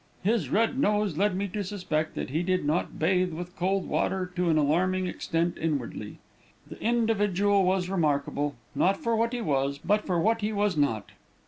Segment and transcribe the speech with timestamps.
[0.23, 4.31] His red nose led me to suspect that he did not bathe with cold water
[4.35, 6.17] to an alarming extent inwardly.
[6.67, 11.11] The individual was remarkable, not for what he was, but for what he was not.